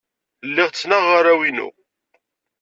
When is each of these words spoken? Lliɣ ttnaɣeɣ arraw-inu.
Lliɣ 0.49 0.69
ttnaɣeɣ 0.69 1.13
arraw-inu. 1.19 1.69